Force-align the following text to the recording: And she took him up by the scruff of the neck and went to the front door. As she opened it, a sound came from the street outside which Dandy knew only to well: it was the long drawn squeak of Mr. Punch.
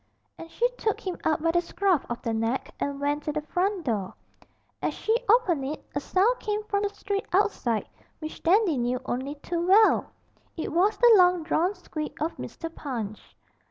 And 0.39 0.49
she 0.49 0.67
took 0.79 0.99
him 1.01 1.15
up 1.23 1.43
by 1.43 1.51
the 1.51 1.61
scruff 1.61 2.07
of 2.09 2.23
the 2.23 2.33
neck 2.33 2.73
and 2.79 2.99
went 2.99 3.21
to 3.25 3.31
the 3.31 3.43
front 3.43 3.85
door. 3.85 4.15
As 4.81 4.95
she 4.95 5.15
opened 5.29 5.63
it, 5.63 5.85
a 5.93 5.99
sound 5.99 6.39
came 6.39 6.63
from 6.63 6.81
the 6.81 6.89
street 6.89 7.27
outside 7.33 7.87
which 8.17 8.41
Dandy 8.41 8.79
knew 8.79 8.99
only 9.05 9.35
to 9.35 9.59
well: 9.61 10.07
it 10.57 10.71
was 10.71 10.97
the 10.97 11.13
long 11.17 11.43
drawn 11.43 11.75
squeak 11.75 12.19
of 12.19 12.35
Mr. 12.37 12.73
Punch. 12.73 13.37